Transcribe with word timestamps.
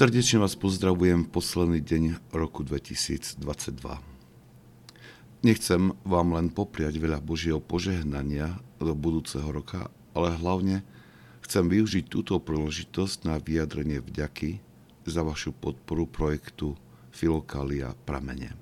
Srdečne 0.00 0.40
vás 0.40 0.56
pozdravujem 0.56 1.28
posledný 1.28 1.84
deň 1.84 2.32
roku 2.32 2.64
2022. 2.64 3.36
Nechcem 5.44 5.92
vám 6.08 6.40
len 6.40 6.48
popriať 6.48 6.96
veľa 6.96 7.20
Božieho 7.20 7.60
požehnania 7.60 8.64
do 8.80 8.96
budúceho 8.96 9.44
roka, 9.52 9.92
ale 10.16 10.32
hlavne 10.40 10.88
chcem 11.44 11.68
využiť 11.68 12.08
túto 12.08 12.40
príležitosť 12.40 13.28
na 13.28 13.36
vyjadrenie 13.36 14.00
vďaky 14.00 14.64
za 15.04 15.20
vašu 15.20 15.52
podporu 15.52 16.08
projektu 16.08 16.80
Filokalia 17.12 17.92
Pramene. 18.08 18.56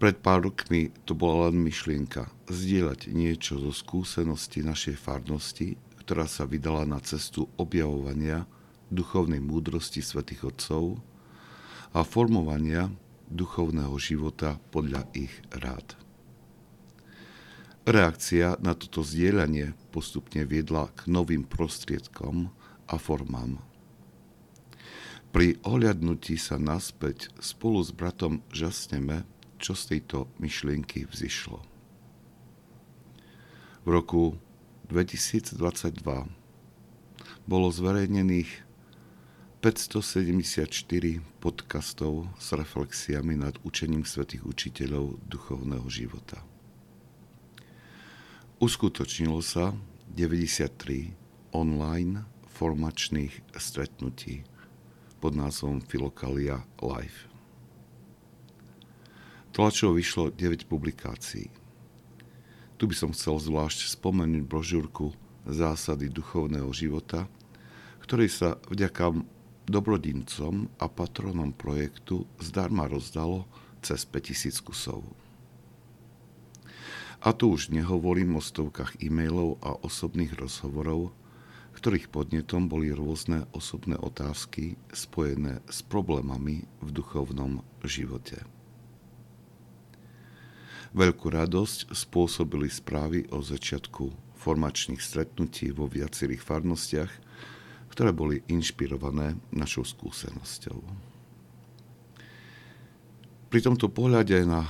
Pred 0.00 0.24
pár 0.24 0.48
rokmi 0.48 0.88
to 1.04 1.12
bola 1.12 1.52
len 1.52 1.60
myšlienka 1.60 2.32
zdieľať 2.48 3.12
niečo 3.12 3.60
zo 3.60 3.76
skúsenosti 3.76 4.64
našej 4.64 4.96
farnosti, 4.96 5.76
ktorá 6.00 6.24
sa 6.24 6.48
vydala 6.48 6.88
na 6.88 6.96
cestu 7.04 7.44
objavovania 7.60 8.48
duchovnej 8.88 9.40
múdrosti 9.40 10.00
svätých 10.00 10.48
Otcov 10.48 11.00
a 11.92 12.04
formovania 12.04 12.92
duchovného 13.28 13.94
života 14.00 14.56
podľa 14.72 15.08
ich 15.12 15.32
rád. 15.52 15.96
Reakcia 17.88 18.60
na 18.60 18.76
toto 18.76 19.00
zdieľanie 19.00 19.72
postupne 19.88 20.44
viedla 20.44 20.92
k 20.92 21.08
novým 21.08 21.48
prostriedkom 21.48 22.52
a 22.84 22.94
formám. 23.00 23.64
Pri 25.32 25.60
ohľadnutí 25.64 26.36
sa 26.36 26.60
naspäť 26.60 27.32
spolu 27.40 27.80
s 27.84 27.92
bratom 27.92 28.44
žasneme, 28.52 29.24
čo 29.56 29.72
z 29.72 29.96
tejto 29.96 30.28
myšlienky 30.40 31.08
vzýšlo. 31.08 31.64
V 33.84 33.88
roku 33.88 34.36
2022 34.92 35.56
bolo 37.48 37.68
zverejnených 37.72 38.67
574 39.58 40.70
podcastov 41.42 42.30
s 42.38 42.54
reflexiami 42.54 43.34
nad 43.34 43.58
učením 43.66 44.06
svätých 44.06 44.46
učiteľov 44.46 45.18
duchovného 45.26 45.82
života. 45.90 46.46
Uskutočnilo 48.62 49.42
sa 49.42 49.74
93 50.14 51.10
online 51.50 52.22
formačných 52.54 53.58
stretnutí 53.58 54.46
pod 55.18 55.34
názvom 55.34 55.82
Filokalia 55.82 56.62
Live. 56.78 57.26
Tlačovo 59.50 59.98
vyšlo 59.98 60.30
9 60.38 60.70
publikácií. 60.70 61.50
Tu 62.78 62.86
by 62.86 62.94
som 62.94 63.10
chcel 63.10 63.42
zvlášť 63.42 63.90
spomenúť 63.90 64.46
brožúrku 64.46 65.18
Zásady 65.50 66.14
duchovného 66.14 66.70
života, 66.70 67.26
ktorý 68.06 68.30
sa 68.30 68.54
vďaka 68.70 69.18
dobrodincom 69.68 70.72
a 70.80 70.88
patronom 70.88 71.52
projektu 71.52 72.24
zdarma 72.40 72.88
rozdalo 72.88 73.44
cez 73.84 74.08
5000 74.08 74.64
kusov. 74.64 75.04
A 77.20 77.36
tu 77.36 77.52
už 77.52 77.68
nehovorím 77.68 78.38
o 78.38 78.42
stovkách 78.42 78.98
e-mailov 79.04 79.60
a 79.60 79.76
osobných 79.84 80.34
rozhovorov, 80.38 81.12
ktorých 81.76 82.10
podnetom 82.10 82.66
boli 82.66 82.90
rôzne 82.90 83.46
osobné 83.54 83.94
otázky 83.94 84.80
spojené 84.90 85.62
s 85.70 85.84
problémami 85.86 86.66
v 86.82 86.88
duchovnom 86.90 87.62
živote. 87.86 88.42
Veľkú 90.96 91.28
radosť 91.28 91.92
spôsobili 91.92 92.72
správy 92.72 93.28
o 93.28 93.44
začiatku 93.44 94.10
formačných 94.40 94.98
stretnutí 94.98 95.70
vo 95.70 95.84
viacerých 95.84 96.40
farnostiach– 96.40 97.12
ktoré 97.98 98.14
boli 98.14 98.38
inšpirované 98.46 99.34
našou 99.50 99.82
skúsenosťou. 99.82 100.78
Pri 103.50 103.58
tomto 103.58 103.90
pohľade 103.90 104.38
na 104.46 104.62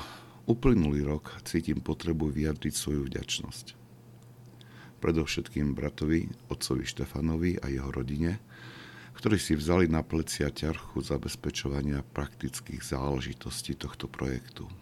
uplynulý 0.48 1.04
rok 1.04 1.36
cítim 1.44 1.76
potrebu 1.84 2.32
vyjadriť 2.32 2.72
svoju 2.72 3.04
vďačnosť. 3.04 3.76
Predovšetkým 5.04 5.76
bratovi, 5.76 6.24
otcovi 6.48 6.88
Štefanovi 6.88 7.60
a 7.60 7.68
jeho 7.68 7.92
rodine, 7.92 8.40
ktorí 9.20 9.36
si 9.36 9.60
vzali 9.60 9.92
na 9.92 10.00
plecia 10.00 10.48
ťarchu 10.48 11.04
zabezpečovania 11.04 12.00
praktických 12.00 12.80
záležitostí 12.80 13.76
tohto 13.76 14.08
projektu. 14.08 14.72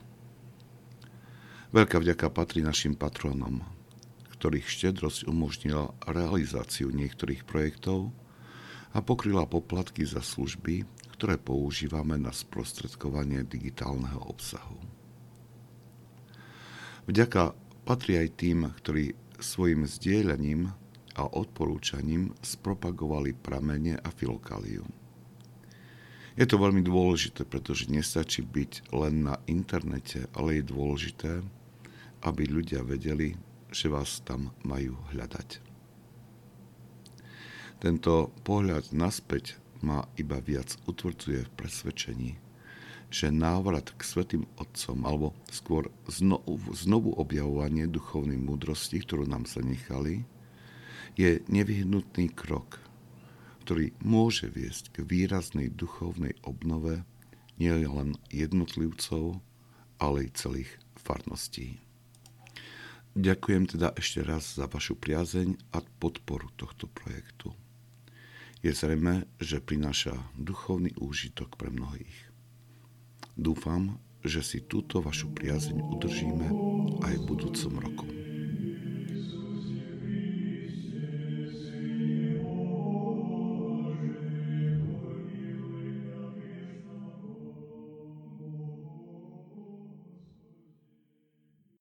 Veľká 1.75 1.99
vďaka 1.99 2.31
patrí 2.31 2.63
našim 2.63 2.95
patronom, 2.95 3.67
ktorých 4.39 4.71
štedrosť 4.71 5.27
umožnila 5.27 5.91
realizáciu 6.07 6.95
niektorých 6.95 7.43
projektov 7.43 8.15
a 8.97 9.05
pokryla 9.05 9.45
poplatky 9.45 10.09
za 10.09 10.25
služby, 10.25 10.89
ktoré 11.21 11.37
používame 11.37 12.17
na 12.17 12.33
sprostredkovanie 12.33 13.45
digitálneho 13.45 14.25
obsahu. 14.25 14.81
Vďaka 17.05 17.53
patrí 17.85 18.17
aj 18.17 18.29
tým, 18.41 18.59
ktorí 18.73 19.13
svojim 19.37 19.85
zdieľaním 19.85 20.73
a 21.13 21.23
odporúčaním 21.29 22.33
spropagovali 22.41 23.37
pramene 23.37 24.01
a 24.01 24.09
filokaliu. 24.09 24.89
Je 26.37 26.45
to 26.49 26.57
veľmi 26.57 26.81
dôležité, 26.81 27.45
pretože 27.49 27.93
nestačí 27.93 28.45
byť 28.45 28.97
len 28.97 29.29
na 29.29 29.37
internete, 29.49 30.29
ale 30.37 30.61
je 30.61 30.73
dôležité, 30.73 31.33
aby 32.25 32.43
ľudia 32.49 32.81
vedeli, 32.81 33.37
že 33.69 33.93
vás 33.93 34.25
tam 34.25 34.53
majú 34.65 34.97
hľadať. 35.13 35.76
Tento 37.77 38.33
pohľad 38.41 38.97
naspäť 38.97 39.61
ma 39.85 40.09
iba 40.17 40.41
viac 40.41 40.81
utvrdzuje 40.89 41.45
v 41.45 41.55
presvedčení, 41.61 42.31
že 43.13 43.29
návrat 43.29 43.93
k 43.93 44.01
svetým 44.01 44.49
otcom, 44.57 45.05
alebo 45.05 45.37
skôr 45.53 45.93
znovu, 46.09 46.57
znovu 46.73 47.13
objavovanie 47.21 47.85
duchovnej 47.85 48.41
múdrosti, 48.41 49.05
ktorú 49.05 49.29
nám 49.29 49.45
zanechali, 49.45 50.25
je 51.21 51.45
nevyhnutný 51.53 52.33
krok, 52.33 52.81
ktorý 53.69 53.93
môže 54.01 54.49
viesť 54.49 54.97
k 54.97 55.05
výraznej 55.05 55.69
duchovnej 55.69 56.33
obnove 56.49 57.05
nielen 57.61 58.17
jednotlivcov, 58.33 59.37
ale 60.01 60.29
aj 60.29 60.37
celých 60.41 60.73
farností. 60.97 61.77
Ďakujem 63.17 63.77
teda 63.77 63.93
ešte 63.97 64.25
raz 64.25 64.57
za 64.57 64.65
vašu 64.65 64.97
priazeň 64.97 65.57
a 65.77 65.85
podporu 66.01 66.49
tohto 66.57 66.89
projektu 66.89 67.53
je 68.67 68.75
zrejme, 68.75 69.31
že 69.39 69.63
prináša 69.63 70.19
duchovný 70.35 70.91
úžitok 70.99 71.55
pre 71.55 71.71
mnohých. 71.71 72.19
Dúfam, 73.39 74.03
že 74.27 74.43
si 74.43 74.59
túto 74.67 74.99
vašu 74.99 75.31
priazeň 75.31 75.87
udržíme 75.87 76.47
aj 76.99 77.15
v. 77.15 77.26